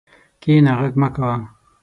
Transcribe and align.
کښېنه، 0.41 0.71
غږ 0.79 0.93
مه 1.01 1.09
کوه. 1.15 1.33